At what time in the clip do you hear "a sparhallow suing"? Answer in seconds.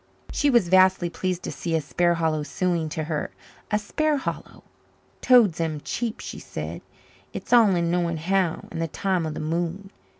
1.75-2.89